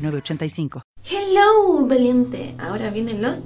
906985. 0.00 0.82
Hello, 1.04 1.86
valiente. 1.86 2.54
Ahora 2.58 2.90
vienen 2.90 3.22
los 3.22 3.38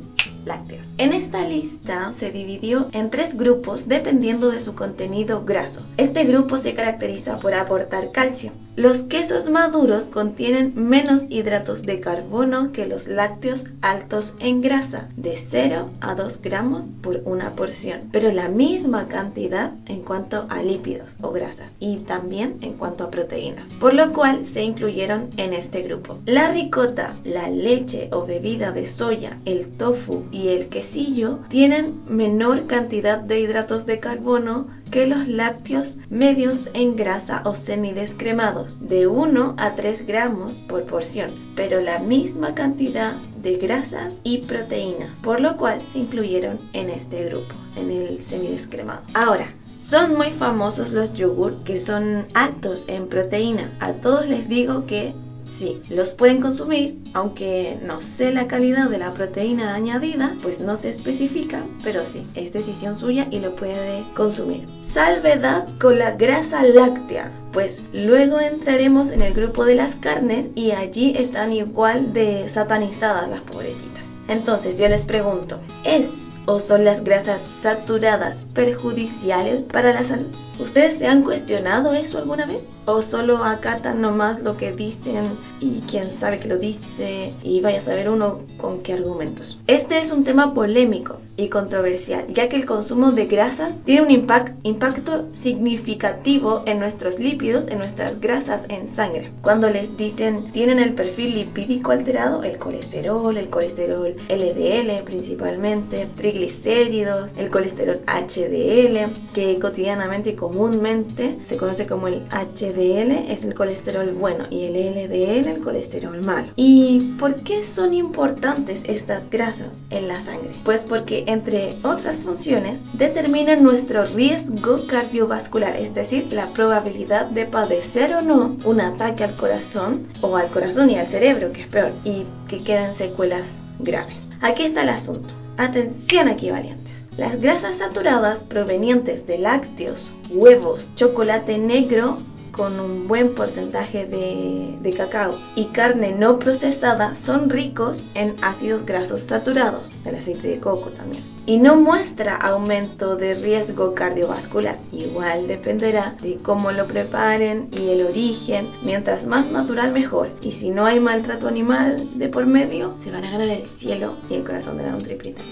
lácteos. 0.44 0.86
En 0.98 1.12
esta 1.12 1.46
lista 1.46 2.12
se 2.18 2.30
dividió 2.30 2.88
en 2.92 3.10
tres 3.10 3.36
grupos 3.36 3.86
dependiendo 3.86 4.50
de 4.50 4.62
su 4.64 4.74
contenido 4.74 5.44
graso. 5.44 5.80
Este 5.96 6.24
grupo 6.24 6.58
se 6.58 6.74
caracteriza 6.74 7.38
por 7.38 7.54
aportar 7.54 8.12
calcio. 8.12 8.52
Los 8.76 9.02
quesos 9.02 9.48
maduros 9.48 10.02
contienen 10.04 10.72
menos 10.74 11.22
hidratos 11.28 11.82
de 11.82 12.00
carbono 12.00 12.72
que 12.72 12.86
los 12.86 13.06
lácteos 13.06 13.60
altos 13.82 14.34
en 14.40 14.62
grasa, 14.62 15.10
de 15.16 15.44
0 15.48 15.90
a 16.00 16.16
2 16.16 16.42
gramos 16.42 16.82
por 17.00 17.20
una 17.24 17.52
porción, 17.52 18.08
pero 18.10 18.32
la 18.32 18.48
misma 18.48 19.06
cantidad 19.06 19.70
en 19.86 20.00
cuanto 20.00 20.46
a 20.48 20.60
lípidos 20.60 21.14
o 21.22 21.30
grasas 21.30 21.70
y 21.78 21.98
también 21.98 22.56
en 22.62 22.72
cuanto 22.72 23.04
a 23.04 23.12
proteínas, 23.12 23.72
por 23.78 23.94
lo 23.94 24.12
cual 24.12 24.44
se 24.52 24.64
incluyeron 24.64 25.30
en 25.36 25.52
este 25.52 25.82
grupo. 25.82 26.18
La 26.26 26.50
ricota, 26.50 27.14
la 27.22 27.48
leche 27.50 28.08
o 28.10 28.26
bebida 28.26 28.72
de 28.72 28.92
soya, 28.92 29.38
el 29.44 29.68
tofu 29.76 30.24
y 30.32 30.48
el 30.48 30.66
quesillo 30.66 31.38
tienen 31.48 32.00
menor 32.08 32.66
cantidad 32.66 33.18
de 33.18 33.38
hidratos 33.38 33.86
de 33.86 34.00
carbono 34.00 34.66
que 34.94 35.08
los 35.08 35.26
lácteos 35.26 35.88
medios 36.08 36.56
en 36.72 36.94
grasa 36.94 37.42
o 37.44 37.56
semidescremados, 37.56 38.78
de 38.78 39.08
1 39.08 39.56
a 39.58 39.74
3 39.74 40.06
gramos 40.06 40.54
por 40.68 40.84
porción, 40.84 41.32
pero 41.56 41.80
la 41.80 41.98
misma 41.98 42.54
cantidad 42.54 43.16
de 43.42 43.56
grasas 43.56 44.14
y 44.22 44.46
proteínas, 44.46 45.10
por 45.24 45.40
lo 45.40 45.56
cual 45.56 45.82
se 45.92 45.98
incluyeron 45.98 46.60
en 46.74 46.90
este 46.90 47.24
grupo, 47.24 47.52
en 47.74 47.90
el 47.90 48.24
semidescremado. 48.28 49.00
Ahora, 49.14 49.48
son 49.80 50.14
muy 50.14 50.30
famosos 50.34 50.92
los 50.92 51.12
yogur 51.14 51.64
que 51.64 51.80
son 51.80 52.26
altos 52.32 52.84
en 52.86 53.08
proteína. 53.08 53.72
A 53.80 53.94
todos 53.94 54.28
les 54.28 54.48
digo 54.48 54.86
que 54.86 55.12
Sí, 55.58 55.82
los 55.88 56.10
pueden 56.12 56.40
consumir, 56.40 56.98
aunque 57.12 57.78
no 57.84 58.00
sé 58.16 58.32
la 58.32 58.48
calidad 58.48 58.90
de 58.90 58.98
la 58.98 59.12
proteína 59.12 59.74
añadida, 59.74 60.34
pues 60.42 60.58
no 60.58 60.76
se 60.78 60.90
especifica, 60.90 61.64
pero 61.82 62.04
sí, 62.06 62.26
es 62.34 62.52
decisión 62.52 62.98
suya 62.98 63.28
y 63.30 63.38
lo 63.38 63.54
puede 63.54 64.04
consumir. 64.16 64.66
Salvedad 64.92 65.68
con 65.80 65.98
la 65.98 66.12
grasa 66.12 66.62
láctea, 66.62 67.30
pues 67.52 67.80
luego 67.92 68.40
entraremos 68.40 69.10
en 69.12 69.22
el 69.22 69.34
grupo 69.34 69.64
de 69.64 69.76
las 69.76 69.94
carnes 69.96 70.48
y 70.54 70.72
allí 70.72 71.12
están 71.16 71.52
igual 71.52 72.12
de 72.12 72.50
satanizadas 72.52 73.28
las 73.28 73.40
pobrecitas. 73.42 74.02
Entonces 74.28 74.78
yo 74.78 74.88
les 74.88 75.04
pregunto, 75.04 75.60
¿es 75.84 76.08
o 76.46 76.60
son 76.60 76.84
las 76.84 77.02
grasas 77.04 77.40
saturadas 77.62 78.36
perjudiciales 78.54 79.62
para 79.72 79.92
la 79.92 80.04
salud? 80.08 80.34
¿Ustedes 80.58 80.98
se 80.98 81.06
han 81.06 81.22
cuestionado 81.22 81.92
eso 81.92 82.18
alguna 82.18 82.46
vez? 82.46 82.62
¿O 82.86 83.00
solo 83.00 83.42
acatan 83.42 84.02
nomás 84.02 84.42
lo 84.42 84.58
que 84.58 84.72
dicen 84.72 85.38
y 85.58 85.80
quién 85.88 86.20
sabe 86.20 86.38
que 86.38 86.48
lo 86.48 86.58
dice 86.58 87.32
y 87.42 87.62
vaya 87.62 87.80
a 87.80 87.84
saber 87.84 88.10
uno 88.10 88.40
con 88.58 88.82
qué 88.82 88.92
argumentos? 88.92 89.58
Este 89.66 90.02
es 90.02 90.12
un 90.12 90.22
tema 90.22 90.52
polémico 90.52 91.18
y 91.36 91.48
controversial, 91.48 92.26
ya 92.28 92.48
que 92.48 92.56
el 92.56 92.66
consumo 92.66 93.12
de 93.12 93.26
grasas 93.26 93.72
tiene 93.84 94.02
un 94.02 94.10
impacto 94.10 95.28
significativo 95.42 96.62
en 96.66 96.78
nuestros 96.78 97.18
lípidos, 97.18 97.66
en 97.68 97.78
nuestras 97.78 98.20
grasas 98.20 98.60
en 98.68 98.94
sangre. 98.94 99.32
Cuando 99.42 99.70
les 99.70 99.96
dicen 99.96 100.52
tienen 100.52 100.78
el 100.78 100.92
perfil 100.92 101.36
lipídico 101.36 101.90
alterado, 101.90 102.44
el 102.44 102.58
colesterol, 102.58 103.36
el 103.36 103.48
colesterol 103.48 104.14
LDL 104.28 105.02
principalmente, 105.04 106.06
triglicéridos, 106.16 107.30
el 107.36 107.50
colesterol 107.50 108.00
HDL, 108.06 109.32
que 109.34 109.58
cotidianamente 109.58 110.30
y 110.30 110.36
comúnmente 110.36 111.38
se 111.48 111.56
conoce 111.56 111.86
como 111.86 112.08
el 112.08 112.22
HDL, 112.28 112.73
es 112.76 113.44
el 113.44 113.54
colesterol 113.54 114.12
bueno, 114.12 114.44
y 114.50 114.64
el 114.64 114.74
LDL, 114.74 115.48
el 115.48 115.58
colesterol 115.60 116.20
malo. 116.20 116.48
¿Y 116.56 117.14
por 117.18 117.36
qué 117.42 117.64
son 117.74 117.94
importantes 117.94 118.80
estas 118.84 119.28
grasas 119.30 119.68
en 119.90 120.08
la 120.08 120.24
sangre? 120.24 120.54
Pues 120.64 120.80
porque 120.88 121.24
entre 121.26 121.76
otras 121.82 122.16
funciones, 122.18 122.80
determinan 122.94 123.62
nuestro 123.62 124.06
riesgo 124.06 124.86
cardiovascular, 124.88 125.76
es 125.76 125.94
decir, 125.94 126.32
la 126.32 126.52
probabilidad 126.52 127.26
de 127.26 127.46
padecer 127.46 128.14
o 128.14 128.22
no 128.22 128.56
un 128.64 128.80
ataque 128.80 129.24
al 129.24 129.36
corazón 129.36 130.08
o 130.20 130.36
al 130.36 130.50
corazón 130.50 130.90
y 130.90 130.98
al 130.98 131.08
cerebro, 131.08 131.52
que 131.52 131.62
es 131.62 131.68
peor, 131.68 131.92
y 132.04 132.24
que 132.48 132.62
quedan 132.64 132.96
secuelas 132.96 133.44
graves. 133.78 134.16
Aquí 134.40 134.64
está 134.64 134.82
el 134.82 134.90
asunto. 134.90 135.28
Atención 135.56 136.28
aquí, 136.28 136.50
valientes. 136.50 136.92
Las 137.16 137.40
grasas 137.40 137.78
saturadas 137.78 138.40
provenientes 138.40 139.24
de 139.28 139.38
lácteos, 139.38 140.10
huevos, 140.30 140.84
chocolate 140.96 141.58
negro 141.58 142.18
con 142.56 142.78
un 142.78 143.08
buen 143.08 143.34
porcentaje 143.34 144.06
de, 144.06 144.94
cacao 144.96 145.38
y 145.56 145.66
carne 145.66 146.12
no 146.12 146.38
procesada 146.38 147.16
son 147.24 147.50
ricos 147.50 147.98
en 148.14 148.36
ácidos 148.42 148.86
grasos 148.86 149.22
saturados, 149.22 149.90
el 150.04 150.14
aceite 150.14 150.48
de 150.48 150.60
coco 150.60 150.90
también. 150.90 151.24
Y 151.46 151.58
no 151.58 151.76
muestra 151.76 152.36
aumento 152.36 153.16
de 153.16 153.34
riesgo 153.34 153.94
cardiovascular. 153.94 154.78
Igual 154.92 155.46
dependerá 155.46 156.14
de 156.22 156.36
cómo 156.36 156.70
lo 156.70 156.86
preparen 156.86 157.68
y 157.70 157.90
el 157.90 158.06
origen. 158.06 158.68
Mientras 158.82 159.26
más 159.26 159.50
natural 159.50 159.92
mejor. 159.92 160.30
Y 160.40 160.52
si 160.52 160.70
no 160.70 160.86
hay 160.86 161.00
maltrato 161.00 161.48
animal 161.48 162.18
de 162.18 162.28
por 162.28 162.46
medio, 162.46 162.94
se 163.04 163.10
van 163.10 163.24
a 163.24 163.30
ganar 163.30 163.48
el 163.48 163.68
cielo 163.78 164.14
y 164.30 164.34
el 164.34 164.44
corazón 164.44 164.78
de 164.78 164.84
la 164.84 164.92
nutriprita. 164.92 165.42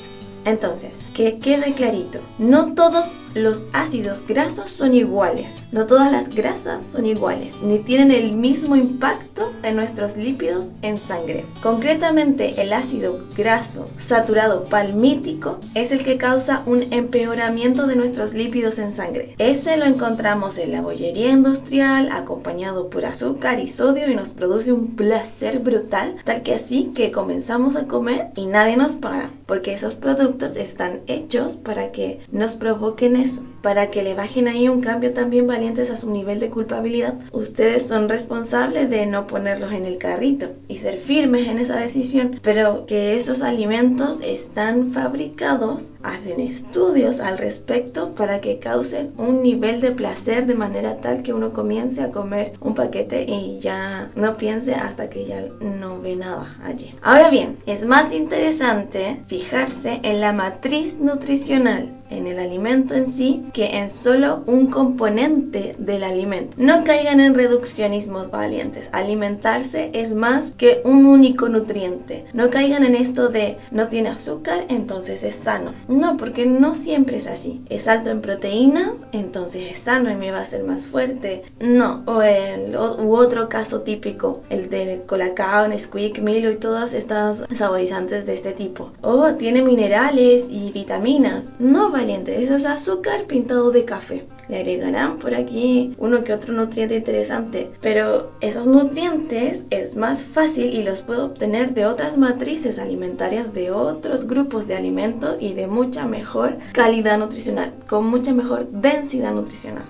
Entonces, 0.44 0.92
que 1.14 1.38
quede 1.38 1.74
clarito, 1.74 2.20
no 2.38 2.74
todos 2.74 3.06
los 3.34 3.64
ácidos 3.72 4.26
grasos 4.26 4.70
son 4.72 4.94
iguales, 4.94 5.46
no 5.72 5.86
todas 5.86 6.12
las 6.12 6.28
grasas 6.34 6.82
son 6.92 7.06
iguales, 7.06 7.54
ni 7.62 7.78
tienen 7.78 8.10
el 8.10 8.32
mismo 8.32 8.76
impacto 8.76 9.52
en 9.62 9.76
nuestros 9.76 10.16
lípidos 10.16 10.66
en 10.82 10.98
sangre. 10.98 11.44
Concretamente, 11.62 12.60
el 12.60 12.72
ácido 12.72 13.20
graso 13.36 13.88
saturado 14.08 14.64
palmítico 14.64 15.58
es 15.74 15.90
el 15.92 16.04
que 16.04 16.18
causa 16.18 16.62
un 16.66 16.92
empeoramiento 16.92 17.86
de 17.86 17.96
nuestros 17.96 18.34
lípidos 18.34 18.78
en 18.78 18.94
sangre. 18.96 19.34
Ese 19.38 19.76
lo 19.76 19.86
encontramos 19.86 20.58
en 20.58 20.72
la 20.72 20.82
bollería 20.82 21.30
industrial, 21.30 22.10
acompañado 22.12 22.90
por 22.90 23.06
azúcar 23.06 23.60
y 23.60 23.70
sodio 23.70 24.10
y 24.10 24.14
nos 24.14 24.30
produce 24.30 24.72
un 24.72 24.94
placer 24.96 25.60
brutal, 25.60 26.16
tal 26.24 26.42
que 26.42 26.54
así 26.54 26.92
que 26.94 27.12
comenzamos 27.12 27.76
a 27.76 27.86
comer 27.86 28.28
y 28.36 28.46
nadie 28.46 28.76
nos 28.76 28.96
para, 28.96 29.30
porque 29.46 29.74
esos 29.74 29.94
productos 29.94 30.56
están 30.56 31.00
hechos 31.06 31.56
para 31.56 31.92
que 31.92 32.20
nos 32.30 32.54
provoquen 32.54 33.16
eso, 33.22 33.42
para 33.62 33.90
que 33.90 34.02
le 34.02 34.14
bajen 34.14 34.48
ahí 34.48 34.68
un 34.68 34.80
cambio 34.80 35.12
también 35.12 35.46
valientes 35.46 35.90
a 35.90 35.96
su 35.96 36.10
nivel 36.10 36.40
de 36.40 36.50
culpabilidad. 36.50 37.14
Ustedes 37.32 37.84
son 37.84 38.08
responsables 38.08 38.90
de 38.90 39.06
no 39.06 39.26
ponerlos 39.26 39.72
en 39.72 39.86
el 39.86 39.98
carrito 39.98 40.48
y 40.68 40.78
ser 40.78 40.98
firmes 41.00 41.48
en 41.48 41.58
esa 41.58 41.76
decisión, 41.76 42.40
pero 42.42 42.86
que 42.86 43.18
esos 43.18 43.42
alimentos 43.42 44.18
están 44.22 44.92
fabricados, 44.92 45.82
hacen 46.02 46.40
estudios 46.40 47.20
al 47.20 47.38
respecto 47.38 48.14
para 48.14 48.40
que 48.40 48.58
causen 48.58 49.12
un 49.18 49.42
nivel 49.42 49.80
de 49.80 49.92
placer 49.92 50.46
de 50.46 50.54
manera 50.54 50.96
tal 50.96 51.22
que 51.22 51.32
uno 51.32 51.52
comience 51.52 52.02
a 52.02 52.10
comer 52.10 52.52
un 52.60 52.74
paquete 52.74 53.22
y 53.22 53.60
ya 53.60 54.10
no 54.16 54.36
piense 54.36 54.74
hasta 54.74 55.08
que 55.08 55.26
ya 55.26 55.44
no 55.60 56.00
ve 56.00 56.16
nada 56.16 56.56
allí. 56.64 56.94
Ahora 57.02 57.30
bien, 57.30 57.58
es 57.66 57.84
más 57.86 58.12
interesante 58.12 59.22
fijarse 59.28 60.00
en 60.02 60.20
la 60.20 60.32
matriz 60.32 60.94
nutricional 60.98 62.02
en 62.12 62.26
el 62.26 62.38
alimento 62.38 62.94
en 62.94 63.16
sí 63.16 63.42
que 63.52 63.78
en 63.78 63.90
solo 63.90 64.42
un 64.46 64.68
componente 64.68 65.74
del 65.78 66.04
alimento. 66.04 66.54
No 66.56 66.84
caigan 66.84 67.20
en 67.20 67.34
reduccionismos 67.34 68.30
valientes. 68.30 68.88
Alimentarse 68.92 69.90
es 69.92 70.14
más 70.14 70.50
que 70.52 70.80
un 70.84 71.06
único 71.06 71.48
nutriente. 71.48 72.24
No 72.32 72.50
caigan 72.50 72.84
en 72.84 72.94
esto 72.94 73.28
de 73.28 73.58
no 73.70 73.88
tiene 73.88 74.10
azúcar, 74.10 74.64
entonces 74.68 75.22
es 75.22 75.36
sano. 75.36 75.72
No, 75.88 76.16
porque 76.16 76.46
no 76.46 76.76
siempre 76.76 77.18
es 77.18 77.26
así. 77.26 77.62
Es 77.68 77.86
alto 77.86 78.10
en 78.10 78.20
proteínas, 78.20 78.92
entonces 79.12 79.74
es 79.74 79.82
sano 79.82 80.10
y 80.10 80.16
me 80.16 80.30
va 80.30 80.38
a 80.38 80.42
hacer 80.42 80.64
más 80.64 80.86
fuerte. 80.86 81.42
No, 81.60 82.02
o 82.06 82.22
el 82.22 82.74
u 82.74 83.14
otro 83.14 83.48
caso 83.48 83.82
típico, 83.82 84.42
el 84.50 84.70
del 84.70 85.02
colacao, 85.02 85.68
Nesquik, 85.68 86.20
Milo 86.20 86.50
y 86.50 86.56
todas 86.56 86.92
estas 86.92 87.42
saborizantes 87.56 88.26
de 88.26 88.34
este 88.34 88.52
tipo. 88.52 88.90
O 89.02 89.34
tiene 89.34 89.62
minerales 89.62 90.44
y 90.48 90.72
vitaminas. 90.72 91.44
No, 91.58 91.90
valiente, 91.90 92.42
eso 92.42 92.56
es 92.56 92.64
azúcar 92.64 93.26
de 93.42 93.84
café. 93.84 94.24
Le 94.48 94.58
agregarán 94.58 95.18
por 95.18 95.34
aquí 95.34 95.94
uno 95.98 96.24
que 96.24 96.32
otro 96.32 96.52
nutriente 96.52 96.96
interesante, 96.96 97.70
pero 97.80 98.32
esos 98.40 98.66
nutrientes 98.66 99.62
es 99.70 99.96
más 99.96 100.22
fácil 100.32 100.74
y 100.74 100.82
los 100.82 101.00
puedo 101.02 101.26
obtener 101.26 101.74
de 101.74 101.86
otras 101.86 102.16
matrices 102.16 102.78
alimentarias 102.78 103.52
de 103.52 103.70
otros 103.70 104.26
grupos 104.26 104.66
de 104.66 104.76
alimentos 104.76 105.36
y 105.40 105.54
de 105.54 105.66
mucha 105.66 106.06
mejor 106.06 106.56
calidad 106.72 107.18
nutricional, 107.18 107.72
con 107.88 108.06
mucha 108.06 108.32
mejor 108.32 108.68
densidad 108.70 109.34
nutricional. 109.34 109.84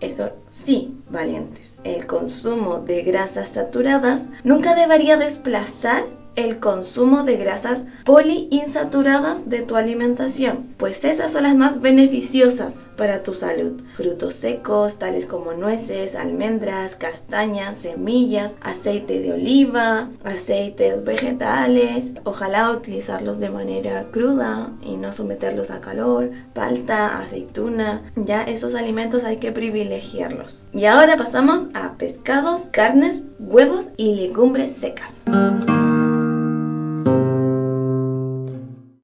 Eso 0.00 0.30
sí, 0.64 0.92
valientes. 1.10 1.68
El 1.84 2.06
consumo 2.06 2.80
de 2.80 3.02
grasas 3.02 3.50
saturadas 3.54 4.22
nunca 4.42 4.74
debería 4.74 5.16
desplazar 5.16 6.04
el 6.36 6.58
consumo 6.58 7.24
de 7.24 7.36
grasas 7.36 7.80
poliinsaturadas 8.04 9.48
de 9.48 9.62
tu 9.62 9.76
alimentación, 9.76 10.68
pues 10.76 11.02
esas 11.04 11.32
son 11.32 11.42
las 11.44 11.56
más 11.56 11.80
beneficiosas 11.80 12.74
para 12.98 13.22
tu 13.22 13.32
salud. 13.32 13.80
Frutos 13.96 14.34
secos, 14.34 14.98
tales 14.98 15.24
como 15.26 15.52
nueces, 15.52 16.14
almendras, 16.14 16.94
castañas, 16.96 17.78
semillas, 17.80 18.52
aceite 18.60 19.20
de 19.20 19.32
oliva, 19.32 20.10
aceites 20.24 21.02
vegetales, 21.04 22.04
ojalá 22.24 22.72
utilizarlos 22.72 23.38
de 23.38 23.48
manera 23.48 24.06
cruda 24.10 24.70
y 24.82 24.96
no 24.96 25.12
someterlos 25.14 25.70
a 25.70 25.80
calor, 25.80 26.30
palta, 26.54 27.20
aceituna, 27.20 28.02
ya 28.16 28.42
esos 28.42 28.74
alimentos 28.74 29.24
hay 29.24 29.36
que 29.36 29.52
privilegiarlos. 29.52 30.64
Y 30.72 30.84
ahora 30.84 31.16
pasamos 31.16 31.68
a 31.74 31.94
pescados, 31.96 32.62
carnes, 32.72 33.22
huevos 33.38 33.86
y 33.96 34.14
legumbres 34.16 34.76
secas. 34.80 35.12